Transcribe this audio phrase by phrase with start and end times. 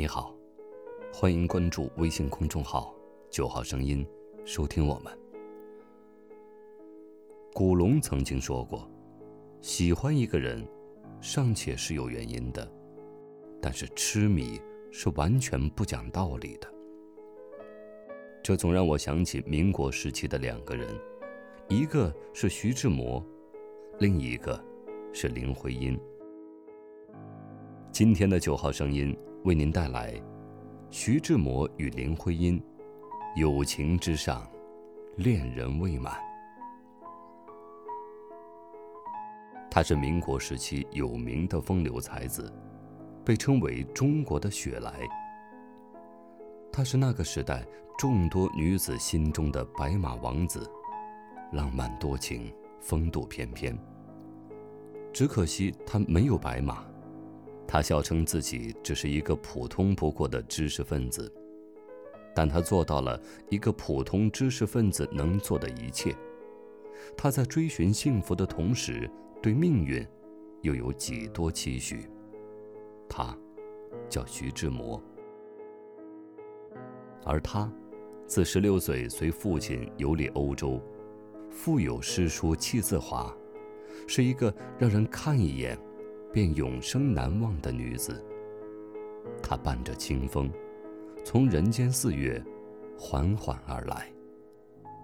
[0.00, 0.34] 你好，
[1.12, 2.94] 欢迎关注微信公众号
[3.28, 4.02] “九号声音”，
[4.46, 5.12] 收听我们。
[7.52, 8.90] 古龙曾经说过
[9.60, 10.66] ：“喜欢一个人，
[11.20, 12.66] 尚且是有原因的，
[13.60, 14.58] 但是痴迷
[14.90, 16.74] 是完全不讲道理的。”
[18.42, 20.98] 这总让我想起民国时期的两个人，
[21.68, 23.22] 一个是徐志摩，
[23.98, 24.58] 另一个
[25.12, 25.94] 是林徽因。
[27.92, 30.12] 今天的九号声音为您带来
[30.90, 32.62] 徐志摩与林徽因，
[33.36, 34.46] 友情之上，
[35.16, 36.14] 恋人未满。
[39.70, 42.52] 他是民国时期有名的风流才子，
[43.24, 44.92] 被称为中国的雪莱。
[46.70, 47.64] 他是那个时代
[47.96, 50.70] 众多女子心中的白马王子，
[51.52, 53.74] 浪漫多情，风度翩翩。
[55.14, 56.89] 只可惜他没有白马。
[57.72, 61.32] 他笑称自己只是一个普通不过的知识分子，
[62.34, 66.12] 但他做到了一个普通知识分子能做的一切。
[67.16, 69.08] 他在追寻幸福的同时，
[69.40, 70.04] 对命运
[70.62, 72.08] 又有几多期许？
[73.08, 73.38] 他
[74.08, 75.00] 叫徐志摩，
[77.24, 77.72] 而他
[78.26, 80.82] 自十六岁随父亲游历欧洲，
[81.48, 83.32] 腹有诗书气自华，
[84.08, 85.78] 是一个让人看一眼。
[86.32, 88.24] 便永生难忘的女子。
[89.42, 90.50] 她伴着清风，
[91.24, 92.42] 从人间四月
[92.98, 94.06] 缓缓而来。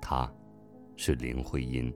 [0.00, 0.30] 她，
[0.96, 1.92] 是林徽因。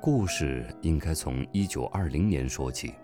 [0.00, 2.94] 故事应该从一九二零年说起。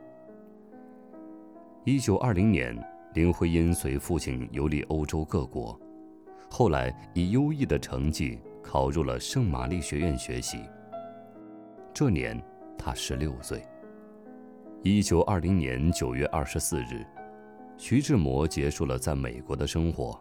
[1.85, 2.77] 一九二零年，
[3.15, 5.79] 林徽因随父亲游历欧洲各国，
[6.51, 10.59] 后来以优异的成绩考入了圣玛丽学院学习。
[11.95, 12.43] 这年，
[12.77, 13.63] 她十六岁。
[14.85, 17.05] 一九二零年九月二十四日，
[17.77, 20.17] 徐志摩结束了在美国的生活，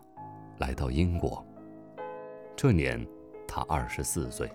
[0.57, 1.45] 来到英国。
[2.55, 3.05] 这年，
[3.47, 4.49] 他二十四岁。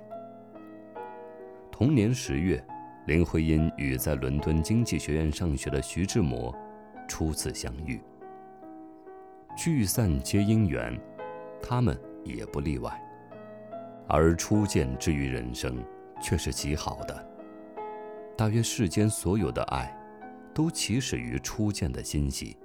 [1.71, 2.63] 同年十月，
[3.07, 6.53] 林徽因与在伦敦经济学院上学的徐志摩
[7.07, 8.01] 初次相遇。
[9.57, 10.99] 聚散皆因缘，
[11.63, 12.93] 他们也不例外。
[14.09, 15.77] 而初见之于人生，
[16.21, 17.32] 却是极好的。
[18.37, 19.95] 大约世间所有的爱，
[20.55, 22.57] 都起始于初见的欣喜。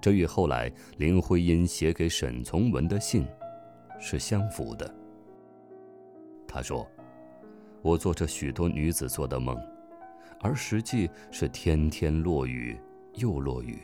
[0.00, 3.26] 这与后来林徽因写给沈从文的信，
[3.98, 4.92] 是相符的。
[6.46, 6.86] 他说
[7.82, 9.56] ：“我做着许多女子做的梦，
[10.40, 12.78] 而实际是天天落雨
[13.14, 13.80] 又落雨。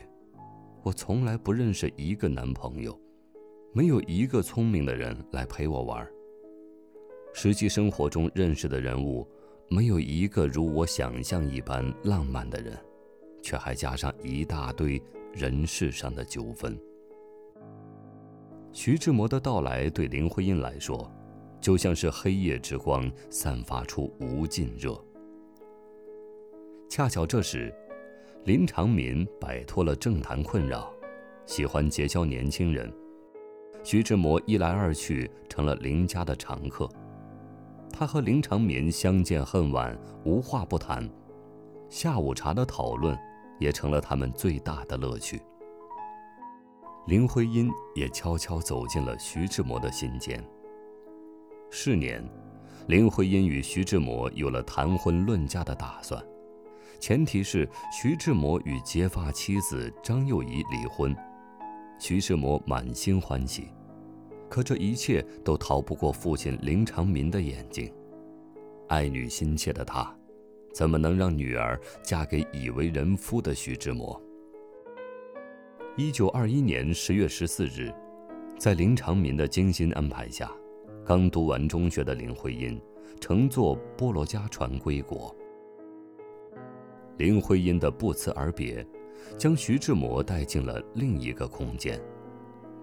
[0.83, 2.95] 我从来不认识一个男朋友，
[3.73, 6.07] 没有一个聪明的人来陪我玩。
[7.33, 9.25] 实际生活中认识的人物。”
[9.73, 12.77] 没有一个如我想象一般浪漫的人，
[13.41, 15.01] 却还加上一大堆
[15.31, 16.77] 人事上的纠纷。
[18.73, 21.09] 徐志摩的到来对林徽因来说，
[21.61, 25.01] 就像是黑夜之光，散发出无尽热。
[26.89, 27.73] 恰巧这时，
[28.43, 30.93] 林长民摆脱了政坛困扰，
[31.45, 32.93] 喜欢结交年轻人，
[33.85, 36.89] 徐志摩一来二去成了林家的常客。
[37.91, 41.07] 他和林长民相见恨晚，无话不谈，
[41.89, 43.17] 下午茶的讨论
[43.59, 45.41] 也成了他们最大的乐趣。
[47.07, 50.43] 林徽因也悄悄走进了徐志摩的心间。
[51.69, 52.23] 是年，
[52.87, 56.23] 林徽因与徐志摩有了谈婚论嫁的打算，
[56.99, 61.15] 前提是徐志摩与结发妻子张幼仪离婚。
[61.99, 63.69] 徐志摩满心欢喜。
[64.51, 67.89] 可这一切都逃不过父亲林长民的眼睛。
[68.89, 70.13] 爱女心切的他，
[70.73, 74.21] 怎么能让女儿嫁给已为人夫的徐志摩？
[75.95, 77.93] 一九二一年十月十四日，
[78.59, 80.51] 在林长民的精心安排下，
[81.05, 82.77] 刚读完中学的林徽因
[83.21, 85.33] 乘坐波罗加船归国。
[87.15, 88.85] 林徽因的不辞而别，
[89.37, 91.97] 将徐志摩带进了另一个空间。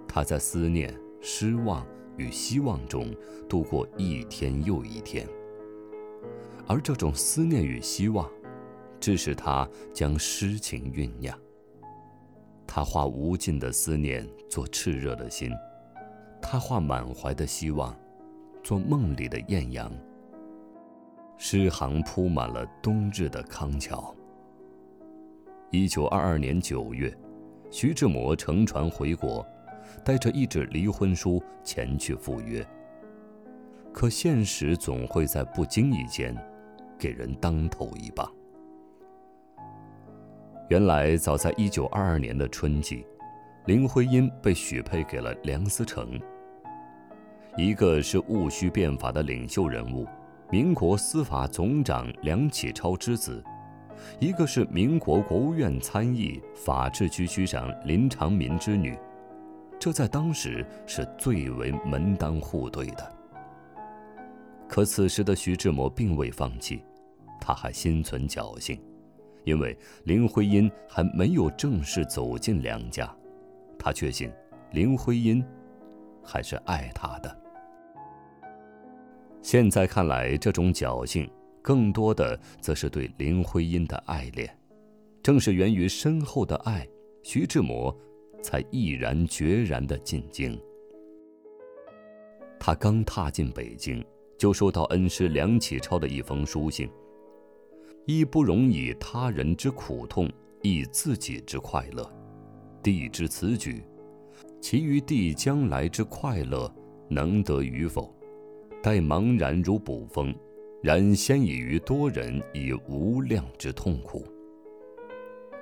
[0.09, 0.99] 他在思念。
[1.21, 1.87] 失望
[2.17, 3.15] 与希望中
[3.49, 5.27] 度过一天又一天，
[6.67, 8.29] 而这种思念与希望，
[9.01, 11.37] 致使他将诗情酝酿。
[12.67, 15.51] 他化无尽的思念做炽热的心，
[16.41, 17.97] 他化满怀的希望
[18.63, 19.91] 做梦里的艳阳。
[21.37, 24.15] 诗行铺满了冬日的康桥。
[25.71, 27.17] 一九二二年九月，
[27.71, 29.47] 徐志摩乘船回国。
[30.05, 32.67] 带着一纸离婚书前去赴约。
[33.93, 36.37] 可现实总会在不经意间，
[36.99, 38.31] 给人当头一棒。
[40.69, 43.05] 原来，早在一九二二年的春季，
[43.67, 46.21] 林徽因被许配给了梁思成。
[47.57, 50.07] 一个是戊戌变法的领袖人物，
[50.51, 53.43] 民国司法总长梁启超之子；
[54.21, 58.97] 一个是民国国务院参议、法制局局长林长民之女。
[59.79, 63.13] 这在当时是最为门当户对的。
[64.69, 66.83] 可此时的徐志摩并未放弃，
[67.41, 68.81] 他还心存侥幸。
[69.45, 73.11] 因为林徽因还没有正式走进梁家，
[73.79, 74.31] 他确信
[74.73, 75.43] 林徽因
[76.23, 77.35] 还是爱他的。
[79.41, 81.31] 现在看来，这种侥幸
[81.63, 84.55] 更多的则是对林徽因的爱恋。
[85.23, 86.87] 正是源于深厚的爱，
[87.23, 87.97] 徐志摩
[88.43, 90.61] 才毅然决然的进京。
[92.61, 94.05] 他刚踏进北京，
[94.37, 96.89] 就收到恩师梁启超的一封书信。
[98.05, 100.31] 亦不容以他人之苦痛，
[100.63, 102.11] 亦自己之快乐。
[102.83, 103.83] 帝之此举，
[104.61, 106.73] 其余帝将来之快乐，
[107.09, 108.13] 能得与否？
[108.83, 110.35] 待茫然如捕风，
[110.83, 114.25] 然先已于多人以无量之痛苦。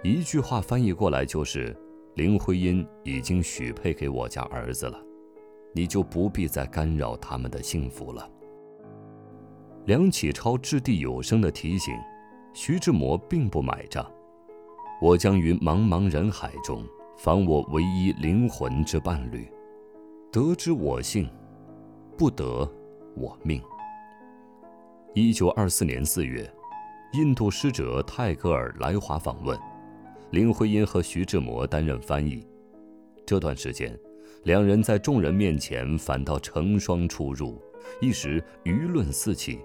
[0.02, 1.76] 一句话翻译过来就是：
[2.17, 4.99] 林徽因已经许配给我家儿子了，
[5.75, 8.27] 你就不必再干扰他们的幸福了。
[9.85, 11.95] 梁启超掷地有声的提醒。
[12.55, 14.11] 徐志摩并不买账，
[15.03, 16.83] 我将于茫茫人海中
[17.19, 19.47] 访我唯一灵魂之伴侣，
[20.33, 21.29] 得之我幸，
[22.17, 22.67] 不得
[23.15, 23.61] 我命。
[25.13, 26.51] 一九二四年四月，
[27.13, 29.59] 印度使者泰戈尔来华访问，
[30.31, 32.44] 林徽因和徐志摩担任翻译。
[33.25, 33.99] 这段时间，
[34.44, 37.61] 两人在众人面前反倒成双出入，
[38.00, 39.61] 一时舆论四起。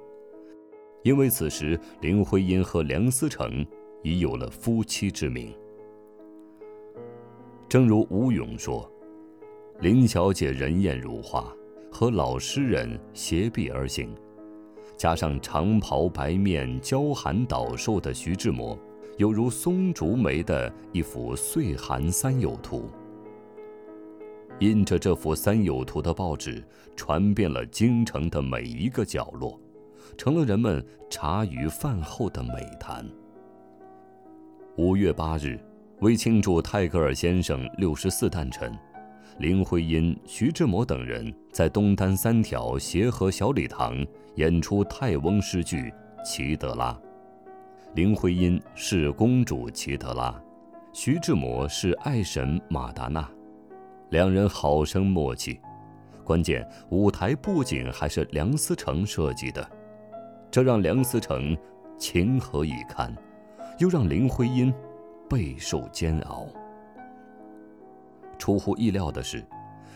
[1.04, 3.66] 因为此时林徽因和梁思成
[4.04, 5.52] 已有了夫妻之名。
[7.68, 8.88] 正如吴勇说
[9.82, 11.52] ：“林小姐人艳如花，
[11.92, 14.14] 和老诗人携臂而行，
[14.96, 18.78] 加上长袍白面、娇寒倒瘦的徐志摩，
[19.22, 22.90] 犹如松竹梅的一幅岁寒三友图。”
[24.62, 26.64] 印着这幅三友图的报纸
[26.96, 29.60] 传遍了京城的每一个角落。
[30.18, 33.08] 成了人们茶余饭后的美谈。
[34.76, 35.58] 五月八日，
[36.00, 38.76] 为庆祝泰戈尔先生六十四诞辰，
[39.38, 45.78] 林徽因、徐志摩等人在东单三条协和小礼堂演出泰翁诗剧
[46.26, 46.92] 《齐德拉》。
[47.94, 50.34] 林徽因是公主齐德拉，
[50.94, 53.30] 徐志摩是爱神马达纳，
[54.12, 55.60] 两人好生默契。
[56.24, 59.70] 关键舞台布景还是梁思成设计的。
[60.50, 61.58] 这让梁思成
[61.98, 63.14] 情何以堪，
[63.78, 64.74] 又让林徽因
[65.30, 66.48] 备受煎熬。
[68.40, 69.44] 出乎意料的是，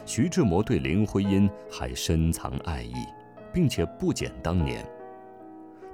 [0.05, 2.93] 徐志摩对林徽因还深藏爱意，
[3.53, 4.85] 并且不减当年。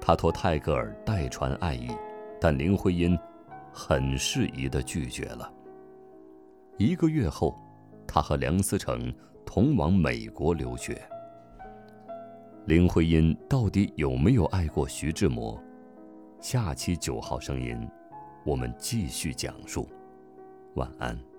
[0.01, 1.88] 他托泰戈尔代传爱意，
[2.39, 3.18] 但林徽因
[3.71, 5.50] 很适宜地拒绝了。
[6.77, 7.56] 一个月后，
[8.07, 9.13] 他和梁思成
[9.45, 11.00] 同往美国留学。
[12.65, 15.62] 林徽因到底有没有爱过徐志摩？
[16.39, 17.88] 下期九号声音，
[18.43, 19.88] 我们继续讲述。
[20.74, 21.30] 晚安。